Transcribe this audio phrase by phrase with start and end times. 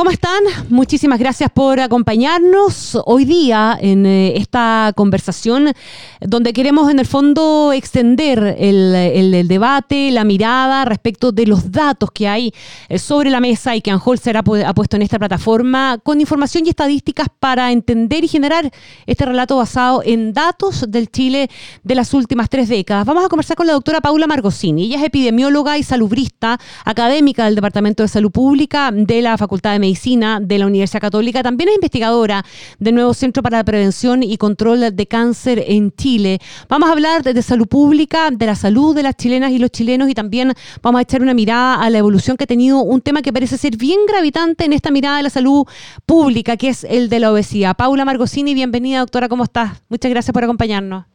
[0.00, 0.42] ¿Cómo están?
[0.70, 5.74] Muchísimas gracias por acompañarnos hoy día en eh, esta conversación
[6.22, 12.28] donde queremos en el fondo extender el, debate, la mirada respecto de los datos que
[12.28, 12.50] hay
[12.88, 16.70] eh, sobre la mesa y que Anholzer ha, puesto en esta plataforma con información y
[16.70, 18.70] estadísticas para entender y generar
[19.04, 21.50] este relato basado en datos del Chile
[21.84, 23.04] de las últimas tres décadas.
[23.04, 24.84] Vamos a conversar con la doctora Paula Margosini.
[24.84, 29.78] Ella es epidemióloga y salubrista, académica del Departamento de Salud Pública de la Facultad de
[29.78, 32.44] Medicina Medicina de la Universidad Católica, también es investigadora
[32.78, 36.38] del nuevo Centro para la Prevención y Control de Cáncer en Chile.
[36.68, 40.08] Vamos a hablar de, salud pública, de la salud de las chilenas y los chilenos
[40.08, 43.20] y también vamos a echar una mirada a la evolución que ha tenido un tema
[43.20, 45.66] que parece ser bien gravitante en esta mirada de la salud
[46.06, 47.76] pública, que es el de la obesidad.
[47.76, 49.82] Paula Margosini, bienvenida doctora, ¿cómo estás?
[49.88, 51.06] Muchas gracias por acompañarnos.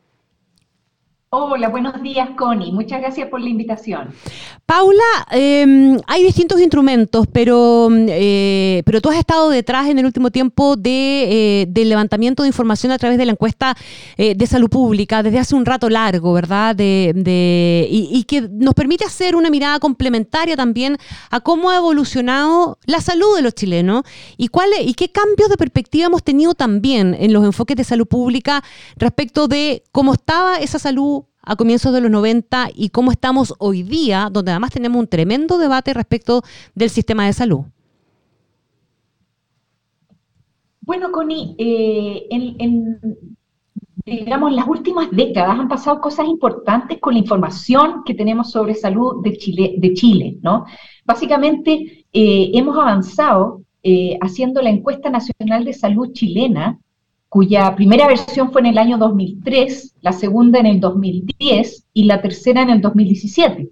[1.32, 2.72] Hola, buenos días, Connie.
[2.72, 4.14] Muchas gracias por la invitación.
[4.66, 10.32] Paula, em, hay distintos instrumentos, pero, eh, pero tú has estado detrás en el último
[10.32, 13.76] tiempo de, eh, del levantamiento de información a través de la encuesta
[14.18, 16.76] eh, de salud pública desde hace un rato largo, ¿verdad?
[16.76, 20.98] De, y, y, que nos permite hacer una mirada complementaria también
[21.32, 24.04] a cómo ha evolucionado la salud de los chilenos
[24.38, 28.08] y, cuáles y qué cambios de perspectiva hemos tenido también en los enfoques de salud
[28.08, 28.64] pública
[28.96, 33.84] respecto de cómo estaba esa salud a comienzos de los 90 y cómo estamos hoy
[33.84, 36.42] día, donde además tenemos un tremendo debate respecto
[36.74, 37.62] del sistema de salud.
[40.82, 42.98] Bueno, Connie, eh, en,
[44.06, 49.24] digamos, las últimas décadas han pasado cosas importantes con la información que tenemos sobre salud
[49.24, 50.66] de Chile, de Chile ¿no?
[51.06, 56.80] Básicamente, eh, hemos avanzado eh, haciendo la encuesta nacional de salud chilena,
[57.36, 62.22] cuya primera versión fue en el año 2003, la segunda en el 2010 y la
[62.22, 63.72] tercera en el 2017.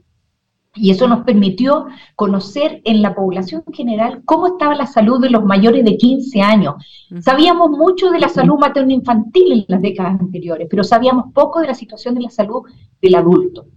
[0.76, 1.86] Y eso nos permitió
[2.18, 6.74] conocer en la población general cómo estaba la salud de los mayores de 15 años.
[7.22, 11.74] Sabíamos mucho de la salud materno-infantil en las décadas anteriores, pero sabíamos poco de la
[11.74, 12.64] situación de la salud
[13.02, 13.68] del adulto.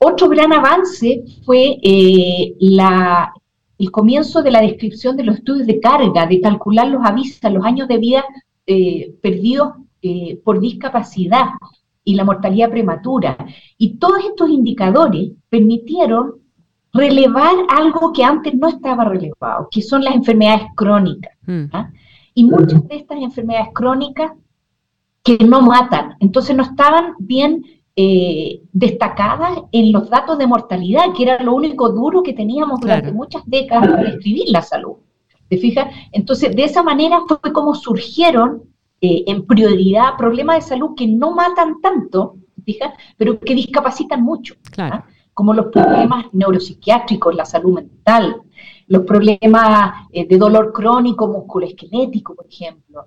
[0.00, 3.32] Otro gran avance fue eh, la,
[3.78, 7.64] el comienzo de la descripción de los estudios de carga, de calcular los avisos, los
[7.64, 8.24] años de vida
[8.66, 11.46] eh, perdidos eh, por discapacidad
[12.04, 13.36] y la mortalidad prematura.
[13.78, 16.34] Y todos estos indicadores permitieron
[16.92, 21.32] relevar algo que antes no estaba relevado, que son las enfermedades crónicas.
[21.46, 21.64] Mm.
[21.72, 21.90] ¿ah?
[22.34, 24.32] Y muchas de estas enfermedades crónicas
[25.22, 27.64] que no matan, entonces no estaban bien
[27.96, 33.12] eh, destacadas en los datos de mortalidad, que era lo único duro que teníamos durante
[33.12, 34.96] muchas décadas para describir la salud.
[35.54, 35.86] ¿Te fijas?
[36.10, 38.64] Entonces, de esa manera fue como surgieron
[39.00, 42.92] eh, en prioridad problemas de salud que no matan tanto, ¿te fijas?
[43.16, 44.56] Pero que discapacitan mucho.
[44.78, 45.04] ¿ah?
[45.32, 48.42] Como los problemas neuropsiquiátricos, la salud mental,
[48.88, 53.06] los problemas eh, de dolor crónico musculoesquelético, por ejemplo.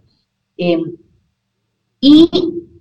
[0.55, 0.93] Em,
[1.99, 2.29] y,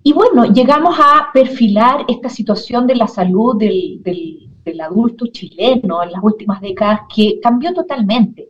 [0.01, 6.01] y, bueno, llegamos a perfilar esta situación de la salud del, del, del adulto chileno
[6.03, 8.47] en las últimas décadas que cambió totalmente.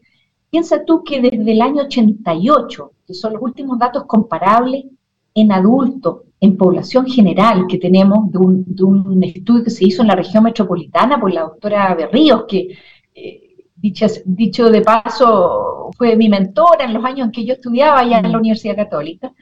[0.49, 4.85] Piensa tú que desde el año 88, que son los últimos datos comparables
[5.33, 10.15] en adultos, en población general que tenemos de un, estudio que se hizo en la
[10.15, 12.77] región metropolitana por la doctora Berríos, que
[13.13, 18.19] eh, dicho, de paso fue mi mentora en los años en que yo estudiaba allá
[18.19, 19.33] en la Universidad Católica,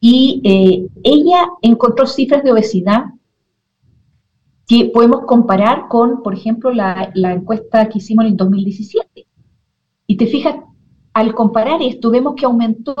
[0.00, 3.04] y eh, ella encontró cifras de obesidad
[4.66, 9.27] que podemos comparar con, por ejemplo, la, la encuesta que hicimos en el 2017
[10.10, 10.56] y te fijas,
[11.12, 12.96] al comparar esto, vemos que aumentó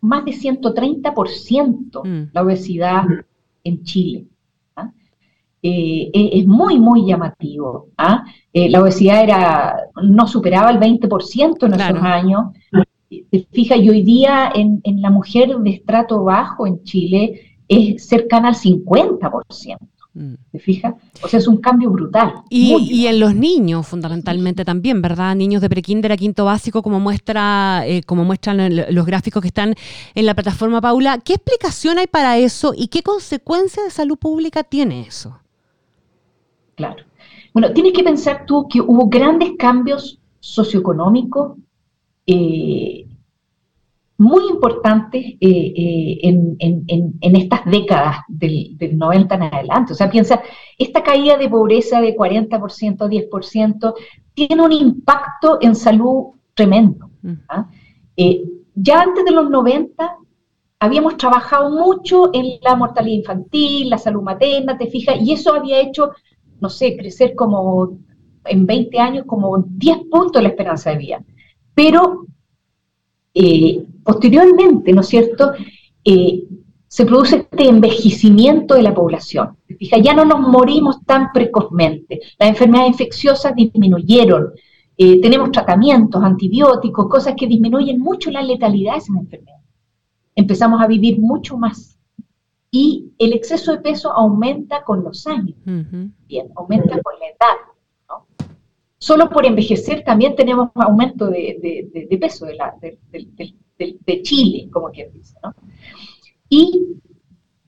[0.00, 2.30] más de 130% mm.
[2.32, 3.04] la obesidad
[3.64, 4.26] en Chile.
[4.76, 4.90] ¿ah?
[5.60, 7.88] Eh, es muy, muy llamativo.
[7.98, 8.24] ¿ah?
[8.52, 12.52] Eh, la obesidad era, no superaba el 20% en esos años.
[13.08, 18.06] Te fijas, y hoy día en, en la mujer de estrato bajo en Chile es
[18.06, 19.78] cercana al 50%.
[20.14, 20.34] Mm.
[20.52, 20.94] ¿Te fijas?
[21.22, 22.34] O sea, es un cambio brutal.
[22.50, 25.34] Y, en los niños, fundamentalmente también, ¿verdad?
[25.34, 29.74] Niños de prekinder a quinto básico, como, muestra, eh, como muestran los gráficos que están
[30.14, 31.18] en la plataforma Paula.
[31.18, 35.38] ¿Qué explicación hay para eso y qué consecuencia de salud pública tiene eso?
[36.74, 37.04] Claro.
[37.52, 41.58] Bueno, tienes que pensar tú que hubo grandes cambios socioeconómicos,
[42.26, 43.06] eh,
[44.22, 49.92] muy importantes eh, eh, en, estas décadas del, 90 en adelante.
[49.92, 50.40] O sea, piensa,
[50.78, 53.94] esta caída de pobreza de 40% a 10%
[54.32, 57.10] tiene un impacto en salud tremendo.
[57.22, 57.32] Mm.
[57.48, 57.68] ¿ah?
[58.16, 60.16] Eh, ya antes de los 90
[60.78, 65.80] habíamos trabajado mucho en la mortalidad infantil, la salud materna, te fijas, y eso había
[65.80, 66.12] hecho,
[66.60, 67.98] no sé, crecer como
[68.44, 71.24] en 20 años como 10 puntos la esperanza de vida.
[71.74, 72.26] Pero
[73.34, 75.52] eh, posteriormente, ¿no es cierto?,
[76.04, 76.44] eh,
[76.86, 79.56] se produce este envejecimiento de la población.
[79.78, 84.52] Fija, ya no nos morimos tan precozmente, las enfermedades infecciosas disminuyeron,
[84.98, 89.64] eh, tenemos tratamientos, antibióticos, cosas que disminuyen mucho la letalidad de esas enfermedades.
[90.34, 91.98] Empezamos a vivir mucho más.
[92.70, 95.56] Y el exceso de peso aumenta con los años.
[95.64, 97.71] Bien, aumenta con la edad
[99.02, 101.88] solo por envejecer también tenemos aumento de,
[102.20, 105.34] peso de, Chile, como quien dice.
[105.42, 105.52] ¿no?
[106.48, 106.86] Y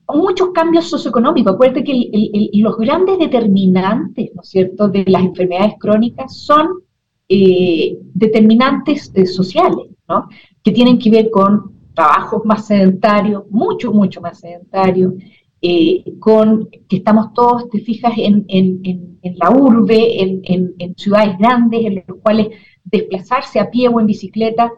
[0.07, 1.53] muchos cambios socioeconómicos.
[1.53, 6.83] Acuérdate que los grandes determinantes, ¿no es cierto?, de las enfermedades crónicas son
[7.27, 10.29] eh, determinantes eh, sociales, ¿no?
[10.63, 15.15] Que tienen que ver con trabajos más sedentarios, mucho, mucho más sedentarios,
[15.61, 22.17] eh, con que estamos todos, te fijas, en, la urbe, en, ciudades grandes, en los
[22.21, 22.49] cuales
[22.83, 24.71] desplazarse a pie o en bicicleta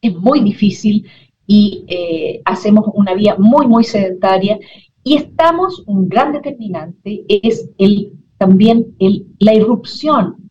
[0.00, 1.06] es muy difícil
[1.46, 4.58] y eh, hacemos una vía muy, muy sedentaria.
[5.04, 10.50] Y estamos, un gran determinante es el, también el, la irrupción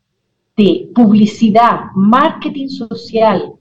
[0.55, 3.53] de publicidad, marketing social,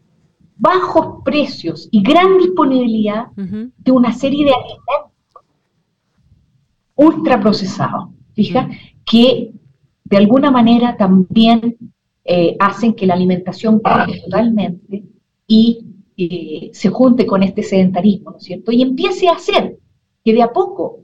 [0.57, 5.11] bajos precios y gran disponibilidad de una serie de alimentos
[6.97, 8.69] ultraprocesado, fija,
[9.11, 9.51] que
[10.05, 11.77] de alguna manera también
[12.25, 15.03] eh, hacen que la alimentación cambie totalmente
[15.49, 15.85] y
[16.17, 18.71] eh, se junte con este sedentarismo, ¿no es cierto?
[18.71, 19.79] Y empiece a hacer
[20.25, 21.01] que de a poco,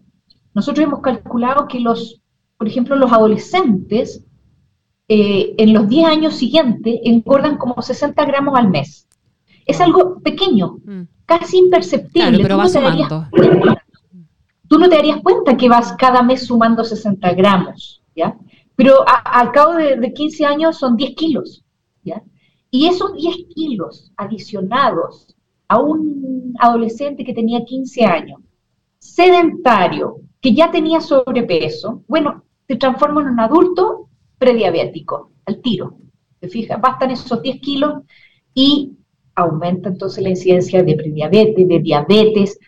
[0.54, 2.20] nosotros hemos calculado que los,
[2.56, 4.24] por ejemplo, los adolescentes
[5.08, 9.08] eh, en los 10 años siguientes engordan como 60 gramos al mes.
[9.64, 11.02] Es algo pequeño, mm.
[11.24, 12.38] casi imperceptible.
[12.40, 13.26] pero va sumando
[14.68, 18.36] tú no te darías cuenta que vas cada mes sumando 60 gramos, ¿ya?
[18.74, 21.64] Pero al cabo de, 15 años son 10 kilos,
[22.02, 22.22] ¿ya?
[22.70, 25.34] Y esos 10 kilos adicionados
[25.68, 28.40] a un adolescente que tenía 15 años,
[28.98, 34.08] sedentario, que ya tenía sobrepeso, bueno, te transforma en un adulto
[34.38, 35.96] prediabético, al tiro.
[36.40, 36.80] ¿Te fijas?
[36.80, 38.02] Bastan esos 10 kilos
[38.52, 38.92] y
[39.34, 42.58] aumenta entonces la incidencia de prediabetes, de diabetes,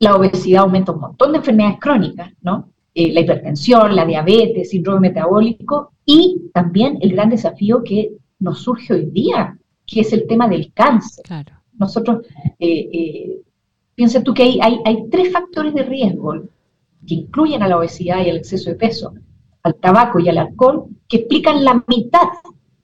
[0.00, 2.70] la obesidad aumenta un montón de enfermedades crónicas, ¿no?
[2.94, 8.94] Eh, la hipertensión, la diabetes, síndrome metabólico y también el gran desafío que nos surge
[8.94, 9.56] hoy día,
[9.86, 11.24] que es el tema del cáncer.
[11.24, 11.52] Claro.
[11.78, 12.26] Nosotros,
[12.58, 13.42] eh, eh,
[13.94, 16.44] piensa tú que hay, hay, hay tres factores de riesgo
[17.06, 19.14] que incluyen a la obesidad y al exceso de peso,
[19.62, 22.28] al tabaco y al alcohol, que explican la mitad,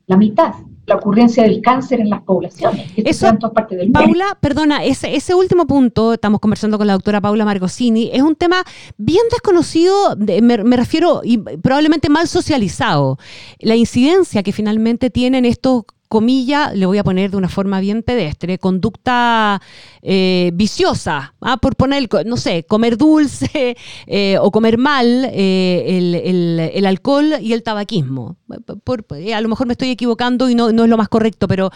[0.06, 0.54] la mitad
[0.86, 2.92] la ocurrencia del cáncer en las poblaciones.
[2.96, 7.20] Eso, en partes del Paula, perdona, ese, ese último punto, estamos conversando con la doctora
[7.20, 8.62] Paula Margosini, es un tema
[8.96, 13.18] bien desconocido, me, me, refiero, y probablemente mal socializado.
[13.58, 18.02] La incidencia que finalmente tienen estos comilla, le voy a poner de una forma bien
[18.02, 19.60] pedestre, conducta
[20.02, 21.56] eh, viciosa, ¿ah?
[21.56, 23.76] por poner, no sé, comer dulce
[24.06, 28.36] eh, o comer mal eh, el, alcohol y el tabaquismo.
[28.48, 31.70] a lo mejor me estoy equivocando y no, no es lo más correcto, pero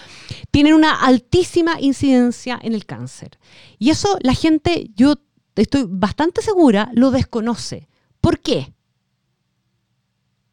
[0.51, 3.39] tienen una altísima incidencia en el cáncer.
[3.79, 5.15] Y eso la gente, yo
[5.57, 7.89] estoy bastante segura, lo desconoce.
[8.21, 8.73] ¿Por qué?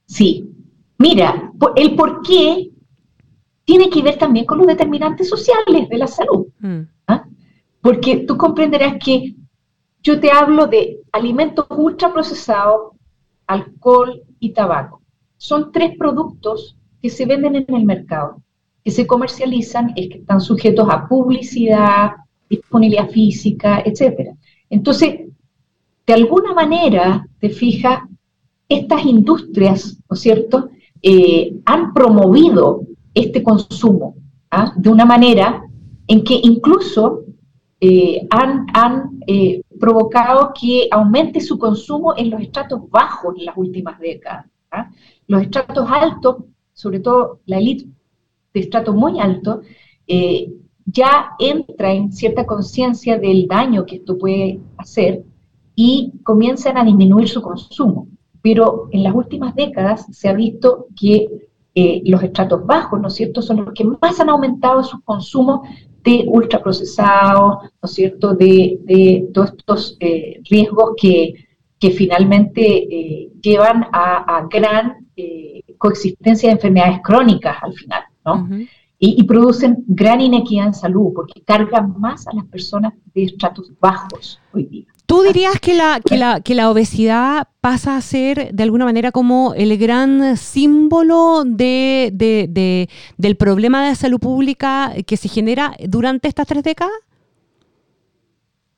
[0.05, 0.53] Sí.
[0.99, 2.71] Mira, el por qué
[3.67, 6.47] tiene que ver también con los determinantes sociales de la salud.
[6.59, 6.83] Mm.
[7.07, 7.25] ¿ah?
[7.81, 9.35] Porque tú comprenderás que
[10.01, 12.93] yo te hablo de alimentos ultraprocesados,
[13.45, 15.01] alcohol y tabaco.
[15.35, 18.41] Son tres productos que se venden en el mercado,
[18.85, 22.11] que se comercializan y que están sujetos a publicidad,
[22.49, 24.29] disponibilidad física, etc.
[24.69, 25.27] Entonces,
[26.05, 27.99] de alguna manera, te fijas,
[28.69, 30.69] estas industrias, ¿no es cierto?,
[31.01, 34.15] eh, han promovido este consumo,
[34.51, 34.73] ¿ah?
[34.75, 35.63] de una manera
[36.07, 37.23] en que incluso
[37.79, 43.99] eh, han, eh, provocado que aumente su consumo en los estratos bajos en las últimas
[43.99, 44.47] décadas.
[44.71, 44.89] ¿ah?
[45.27, 46.37] Los estratos altos,
[46.73, 47.85] sobre todo la élite
[48.53, 49.61] de estrato muy alto,
[50.07, 50.51] eh,
[50.85, 55.23] ya entra en cierta conciencia del daño que esto puede hacer
[55.75, 58.07] y comienzan a disminuir su consumo.
[58.41, 61.46] Pero en las últimas décadas se ha visto que
[61.79, 65.59] eh, los estratos bajos, ¿no es cierto?, son los que más han aumentado sus consumos
[66.03, 71.35] de ultraprocesados, ¿no es cierto?, de, todos estos eh, riesgos que,
[71.79, 75.05] que finalmente eh, llevan a, gran
[75.77, 78.49] coexistencia de enfermedades crónicas al final, ¿no?
[78.97, 84.39] y, producen gran inequidad en salud porque cargan más a las personas de estratos bajos
[84.51, 84.87] hoy día.
[85.07, 89.13] ¿Tú dirías que la, que, la, que la obesidad pasa a ser de alguna manera
[89.13, 96.27] como el gran símbolo de, de, del problema de salud pública que se genera durante
[96.27, 96.93] estas tres décadas?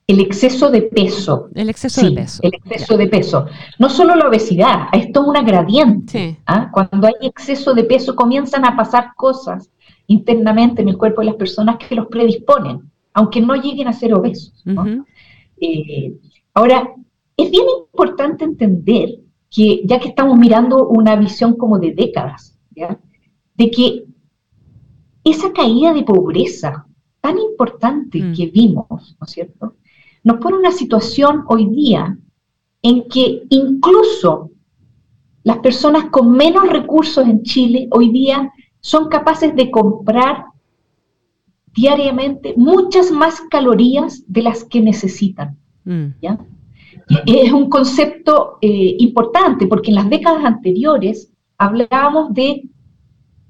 [0.05, 1.49] El exceso de peso.
[1.55, 2.43] El exceso de peso.
[2.43, 3.45] El exceso de peso.
[3.79, 6.39] No solo la obesidad, esto es una gradiente.
[6.45, 6.69] ¿ah?
[6.71, 9.71] Cuando hay exceso de peso comienzan a pasar cosas
[10.05, 14.13] internamente en el cuerpo de las personas que los predisponen, aunque no lleguen a ser
[14.13, 14.63] obesos.
[15.61, 16.17] Eh,
[16.53, 16.93] ahora,
[17.37, 22.57] es bien importante entender que, ya que estamos mirando una visión como de décadas,
[23.55, 24.05] de que
[25.23, 26.85] esa caída de pobreza
[27.21, 28.33] tan importante mm.
[28.35, 28.87] que vimos,
[29.19, 29.75] ¿no es cierto?,
[30.23, 32.17] nos pone una situación hoy día
[32.81, 34.51] en que incluso
[35.43, 38.51] las personas con menos recursos en Chile hoy día
[38.81, 40.45] son capaces de comprar
[41.79, 45.57] diariamente muchas más calorías de las que necesitan.
[45.85, 46.07] Mm.
[47.25, 52.69] Es un concepto eh, importante porque en las décadas anteriores hablábamos de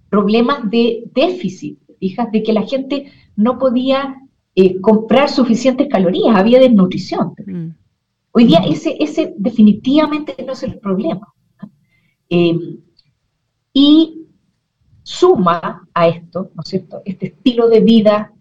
[0.10, 4.16] problemas de déficit, fijas, de que la gente no podía
[4.56, 7.34] eh, comprar suficientes calorías, había desnutrición.
[7.46, 7.70] Mm.
[8.32, 11.34] Hoy día ese, ese definitivamente no es el problema.
[12.30, 12.58] Eh,
[13.74, 14.19] y
[15.10, 18.32] suma a esto, ¿no es cierto?, este estilo de vida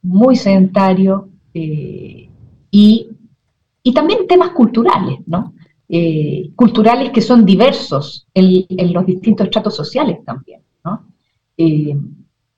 [0.00, 2.30] muy sedentario eh,
[2.70, 3.10] y,
[3.94, 5.54] también temas culturales, ¿no?
[5.88, 11.06] Eh, culturales que son diversos en, los distintos estratos sociales también, ¿no?
[11.56, 11.96] Eh,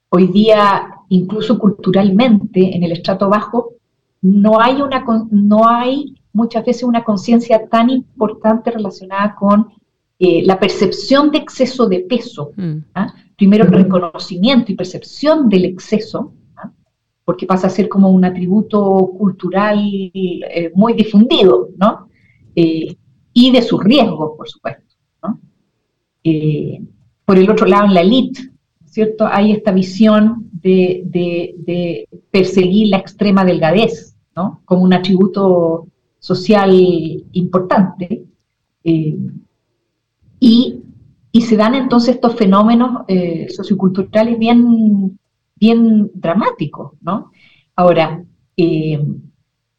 [0.08, 3.72] hoy día, incluso culturalmente, en el estrato bajo,
[4.22, 9.66] no hay, una, no hay muchas veces una conciencia tan importante relacionada con
[10.20, 12.50] la percepción de exceso de peso.
[12.56, 12.78] Mm.
[12.94, 13.14] ¿ah?
[13.38, 16.34] Primero reconocimiento y percepción del exceso,
[17.24, 19.78] porque pasa a ser como un atributo cultural
[20.12, 22.08] eh, muy difundido, ¿no?
[22.56, 22.96] Eh,
[23.32, 24.82] y de sus riesgos, por supuesto.
[26.24, 26.82] Eh,
[27.24, 28.40] por el otro lado, en la elite,
[28.84, 29.24] ¿cierto?
[29.30, 34.62] Hay esta visión de, de, perseguir la extrema delgadez, ¿no?
[34.64, 35.86] Como un atributo
[36.18, 36.72] social
[37.32, 38.24] importante.
[40.40, 40.82] y
[41.38, 45.16] y se dan entonces estos fenómenos eh, socioculturales bien,
[45.54, 47.30] bien dramáticos, ¿no?
[47.76, 48.24] Ahora,
[48.56, 49.00] eh,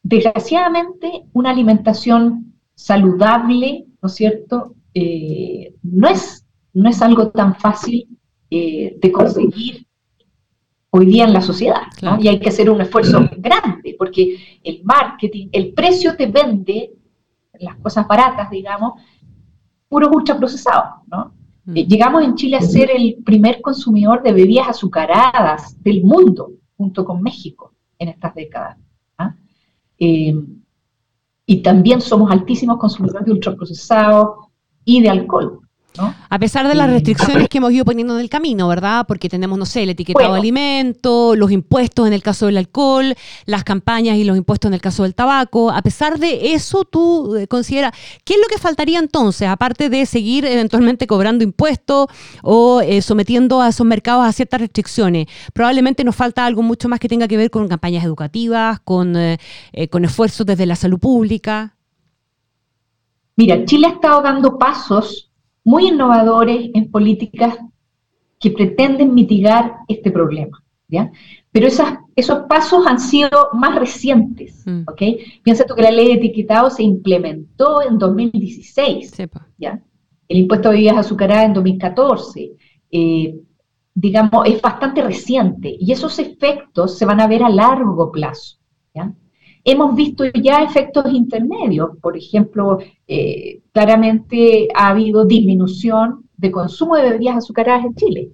[0.02, 8.08] desgraciadamente, una alimentación saludable, ¿no es cierto?, eh, no, es, no es algo tan fácil
[8.50, 9.86] de conseguir
[10.88, 12.18] hoy día en la sociedad, ¿no?
[12.20, 16.94] Y hay que hacer un esfuerzo grande, porque el marketing, el precio te vende
[17.60, 18.94] las cosas baratas, digamos,
[19.88, 21.39] puro ultraprocesado, ¿no?
[21.64, 21.76] Mm.
[21.76, 27.04] Eh, llegamos en Chile a ser el primer consumidor de bebidas azucaradas del mundo, junto
[27.04, 28.78] con México, en estas décadas.
[29.18, 29.34] ¿ah?
[29.98, 30.34] Eh,
[31.46, 34.46] y también somos altísimos consumidores de ultraprocesados
[34.84, 35.60] y de alcohol.
[35.98, 39.04] A pesar de las restricciones que hemos ido poniendo en el camino, ¿verdad?
[39.06, 43.14] Porque tenemos, no sé, el etiquetado de alimento, los impuestos en el caso del alcohol,
[43.46, 45.70] las campañas y los impuestos en el caso del tabaco.
[45.70, 47.92] A pesar de eso, tú eh, consideras,
[48.24, 52.06] ¿qué es lo que faltaría entonces, aparte de seguir eventualmente cobrando impuestos
[52.42, 55.26] o eh, sometiendo a esos mercados a ciertas restricciones?
[55.52, 59.38] Probablemente nos falta algo mucho más que tenga que ver con campañas educativas, con, eh,
[59.90, 61.74] con esfuerzos desde la salud pública.
[63.36, 65.29] Mira, Chile ha estado dando pasos
[65.64, 67.58] muy innovadores en políticas
[68.38, 70.62] que pretenden mitigar este problema.
[70.88, 71.10] ¿ya?
[71.52, 74.62] Pero esas, esos pasos han sido más recientes.
[74.66, 74.82] Mm.
[74.88, 75.02] ¿ok?
[75.42, 79.12] Piensa tú que la ley de etiquetado se implementó en 2016.
[79.58, 79.82] ¿ya?
[80.28, 82.52] El impuesto a bebidas azucaradas en 2014.
[82.90, 83.40] Eh,
[83.94, 88.56] digamos, es bastante reciente y esos efectos se van a ver a largo plazo.
[88.94, 89.12] ¿ya?
[89.64, 97.10] Hemos visto ya efectos intermedios, por ejemplo, eh, claramente ha habido disminución de consumo de
[97.10, 98.32] bebidas azucaradas en Chile.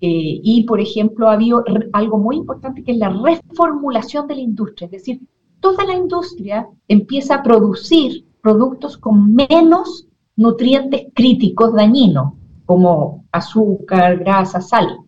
[0.00, 4.42] Eh, y, por ejemplo, ha habido algo muy importante que es la reformulación de la
[4.42, 5.20] industria, es decir,
[5.60, 10.06] toda la industria empieza a producir productos con menos
[10.36, 12.34] nutrientes críticos dañinos,
[12.66, 15.05] como azúcar, grasa, sal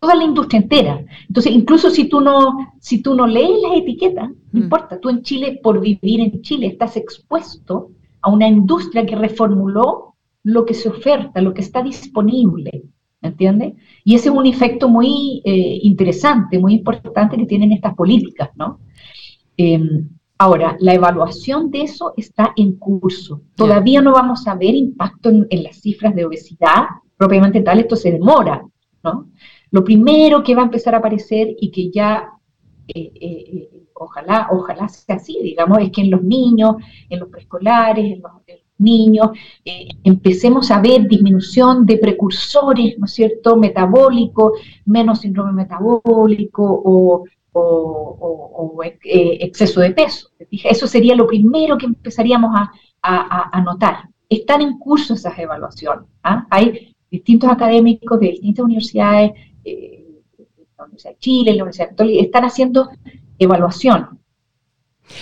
[0.00, 1.04] toda la industria entera.
[1.26, 4.62] Entonces, incluso si tú no, si tú no lees las etiquetas, no mm.
[4.64, 7.90] importa, tú en Chile, por vivir en Chile, estás expuesto
[8.20, 10.14] a una industria que reformuló
[10.44, 12.84] lo que se oferta, lo que está disponible.
[13.20, 13.74] ¿me entiendes?
[14.04, 18.80] Y ese es un efecto muy eh, interesante, muy importante que tienen estas políticas, ¿no?
[19.56, 23.42] Em, ahora, la evaluación de eso está en curso.
[23.56, 26.84] Todavía no vamos a ver impacto en, en, las cifras de obesidad,
[27.16, 28.64] propiamente tal, esto se demora,
[29.02, 29.30] ¿no?
[29.70, 32.38] Lo primero que va a empezar a aparecer y que ya
[32.88, 36.76] eh, eh, ojalá, ojalá sea así, digamos, es que en los niños,
[37.08, 38.32] en los preescolares, en los,
[38.78, 39.30] niños,
[39.64, 44.52] eh, empecemos a ver disminución de precursores, ¿no es cierto?, metabólicos,
[44.84, 47.24] menos síndrome metabólico o,
[49.02, 50.28] exceso de peso.
[50.48, 52.52] Eso sería lo primero que empezaríamos
[53.02, 54.08] a, notar.
[54.28, 56.04] Están en curso esas evaluaciones.
[56.22, 56.46] ¿ah?
[56.50, 59.32] Hay distintos académicos de distintas universidades,
[60.78, 62.90] la Universidad de Chile, la Universidad Católica, están haciendo
[63.38, 64.18] evaluación.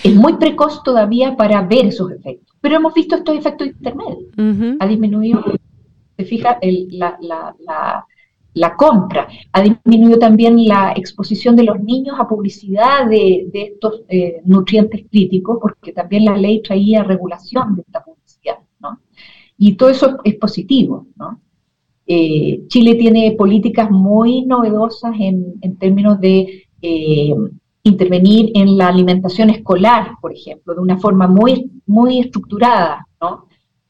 [0.03, 4.33] Es muy precoz todavía para ver esos efectos, pero hemos visto estos efectos intermedios.
[4.79, 5.43] Ha disminuido,
[6.17, 6.59] se fija,
[8.53, 14.41] la, compra, ha disminuido también la exposición de los niños a publicidad de, estos eh,
[14.43, 18.99] nutrientes críticos, porque también la ley traía regulación de esta publicidad, ¿no?
[19.57, 21.39] Y todo eso es positivo, ¿no?
[22.09, 27.35] Eh, Chile tiene políticas muy novedosas en, términos de eh,
[27.83, 33.05] intervenir en la alimentación escolar, por ejemplo, de una forma muy, muy estructurada.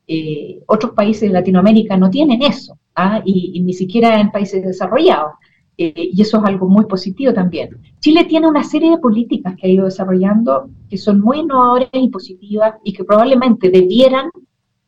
[0.08, 3.22] Eh, otros países de Latinoamérica no tienen eso, ¿ah?
[3.24, 5.34] y, ni siquiera en países desarrollados.
[5.78, 7.70] y eso es algo muy positivo también.
[8.00, 12.10] Chile tiene una serie de políticas que ha ido desarrollando que son muy innovadoras y
[12.10, 14.32] positivas y que probablemente debieran,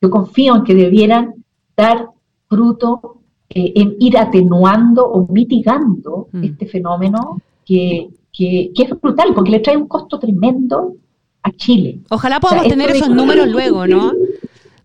[0.02, 1.36] yo confío en que debieran
[1.78, 2.08] dar
[2.48, 3.19] fruto
[3.52, 6.44] eh, en ir atenuando o mitigando mm.
[6.44, 10.94] este fenómeno que, es brutal, porque le trae un costo tremendo
[11.42, 12.00] a Chile.
[12.10, 14.14] Ojalá podamos tener esos números luego, ¿no?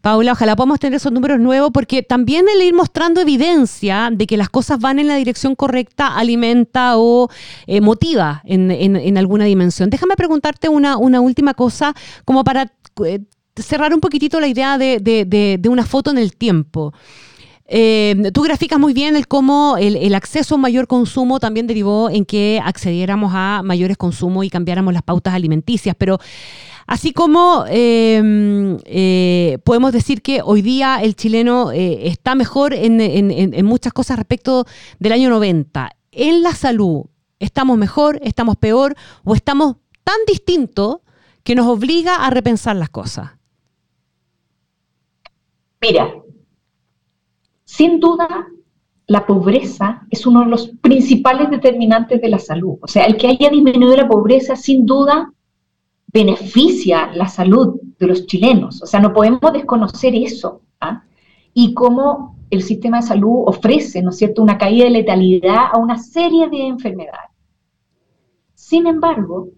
[0.00, 4.37] Paula, ojalá podamos tener esos números nuevos, porque también el ir mostrando evidencia de que
[4.38, 7.28] las cosas van en la dirección correcta alimenta o
[7.66, 9.90] eh, motiva en, alguna dimensión.
[9.90, 11.94] Déjame preguntarte una, una última cosa,
[12.25, 12.73] como para
[13.04, 13.21] eh,
[13.56, 16.94] cerrar un poquitito la idea de, de una foto en el tiempo.
[17.66, 22.11] Eh, tú graficas muy bien el cómo el, acceso a un mayor consumo también derivó
[22.11, 26.19] en que accediéramos a mayores consumos y cambiáramos las pautas alimenticias, pero
[26.86, 33.00] así como em, eh, podemos decir que hoy día el chileno eh, está mejor en,
[33.00, 34.67] en, muchas cosas respecto
[34.99, 37.06] del año 90, en la salud,
[37.38, 40.99] ¿estamos mejor, estamos peor o estamos tan distintos
[41.43, 43.30] que nos obliga a repensar las cosas?
[45.80, 46.24] Mira,
[47.76, 48.47] sin duda,
[49.08, 52.78] la pobreza es uno de los principales determinantes de la salud.
[52.80, 55.32] O sea, el que haya disminuido la pobreza, sin duda,
[56.13, 58.80] beneficia la salud de los chilenos.
[58.80, 60.63] O sea, no podemos desconocer eso.
[60.80, 61.02] ¿ah?
[61.52, 65.78] Y cómo el sistema de salud ofrece, ¿no es cierto?, una caída de letalidad a
[65.78, 67.32] una serie de enfermedades.
[68.54, 69.49] Sin embargo,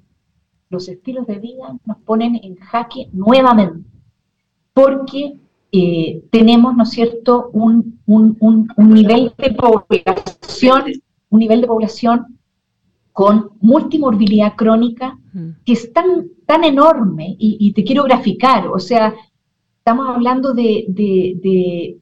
[0.71, 3.87] los estilos de vida nos ponen en jaque nuevamente,
[4.73, 5.39] porque
[5.79, 7.99] eh, tenemos, ¿no es cierto?, un,
[8.79, 10.85] nivel de población,
[11.31, 12.39] un nivel de población
[13.13, 15.19] con multimorbilidad crónica
[15.65, 19.15] que es tan, tan enorme, y, te quiero graficar, o sea,
[19.79, 21.99] estamos hablando de,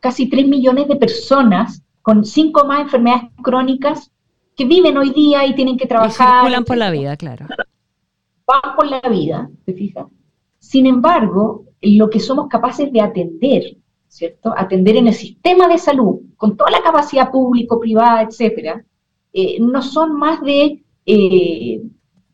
[0.00, 4.12] casi 3 millones de personas con 5 más enfermedades crónicas
[4.56, 6.28] que viven hoy día y tienen que trabajar.
[6.28, 7.46] Y circulan por la vida, claro.
[8.46, 10.06] Van por la vida, ¿te fijas?
[10.58, 13.76] Sin embargo, lo que somos capaces de atender,
[14.08, 14.54] ¿cierto?
[14.56, 18.84] Atender en el sistema de salud, con toda la capacidad público, privada, etcétera,
[19.32, 21.82] eh, no son más de eh,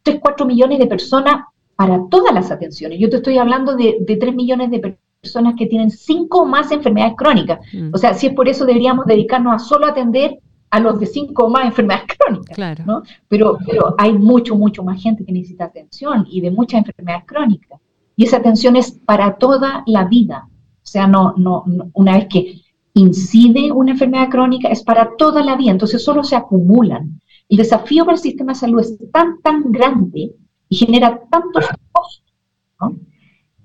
[0.03, 1.45] 3, 4 millones de personas
[1.77, 2.99] para todas las atenciones.
[2.99, 6.71] Yo te estoy hablando de, de 3 millones de personas que tienen 5 o más
[6.71, 7.61] enfermedades crónicas.
[7.73, 7.91] Mm.
[7.93, 10.39] O sea, si es por eso deberíamos dedicarnos a solo atender
[10.71, 12.57] a los de 5 o más enfermedades crónicas.
[12.57, 12.85] Claro.
[12.87, 13.03] ¿no?
[13.29, 17.81] Pero, pero hay mucho, mucho más gente que necesita atención y de muchas enfermedades crónicas.
[18.17, 20.49] Y esa atención es para toda la vida.
[20.49, 22.61] O sea, no, no, una vez que
[22.95, 25.71] incide una enfermedad crónica, es para toda la vida.
[25.71, 27.21] Entonces solo se acumulan.
[27.49, 30.33] El desafío para el sistema de salud es tan, tan grande
[30.69, 32.23] y genera tantos costos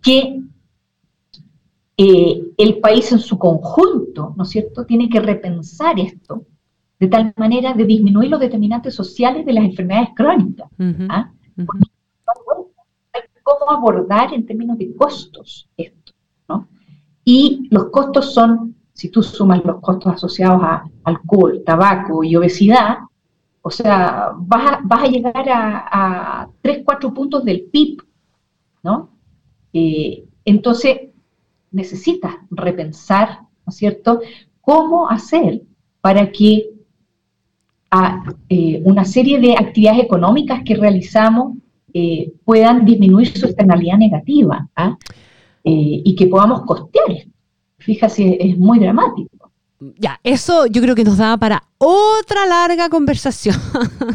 [0.01, 0.41] que
[1.97, 6.45] eh, el país en su conjunto, ¿no es cierto?, tiene que repensar esto
[6.99, 10.69] de tal manera de disminuir los determinantes sociales de las enfermedades crónicas
[13.47, 16.13] cómo abordar en términos de costos esto,
[16.49, 16.67] ¿no?
[17.23, 22.97] Y los costos son, si tú sumas los costos asociados a alcohol, tabaco y obesidad,
[23.61, 28.01] o sea, vas a, llegar a, a 3, 4 puntos del PIB,
[28.83, 29.09] ¿no?
[29.73, 31.09] Eh, entonces,
[31.71, 34.21] necesitas repensar, ¿no es cierto?,
[34.61, 35.61] cómo hacer
[36.01, 36.69] para que
[37.91, 41.57] a, eh, una serie de actividades económicas que realizamos
[41.99, 44.95] eh, puedan disminuir su externalidad negativa ¿ah?
[45.63, 47.31] eh, y que podamos costear esto.
[47.79, 49.51] Fíjate, es muy dramático.
[49.97, 53.55] Ya, eso yo creo que nos da para otra larga conversación.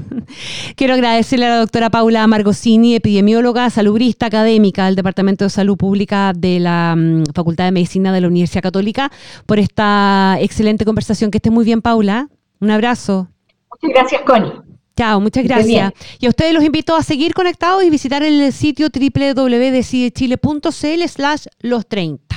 [0.77, 6.33] Quiero agradecerle a la doctora Paula Margosini, epidemióloga, salubrista académica del Departamento de Salud Pública
[6.37, 9.11] de la mm, Facultad de Medicina de la Universidad Católica,
[9.47, 11.33] por esta excelente conversación.
[11.33, 12.29] Que esté muy bien, Paula.
[12.61, 13.29] Un abrazo.
[13.71, 14.72] Muchas gracias, Connie.
[14.97, 15.93] Chao, muchas gracias.
[16.19, 21.87] Y a ustedes los invito a seguir conectados y visitar el sitio www.decidechile.cl slash los
[21.87, 22.33] 30.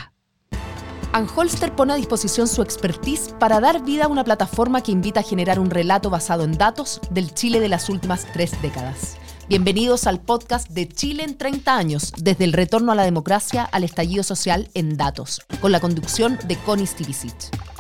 [1.16, 5.24] Anholster pone a disposición su expertise para dar vida a una plataforma que invita a
[5.24, 9.16] generar un relato basado en datos del Chile de las últimas tres décadas.
[9.48, 13.86] Bienvenidos al podcast de Chile en 30 años, desde el retorno a la democracia al
[13.86, 17.75] estallido social en datos, con la conducción de Connie Stivicic.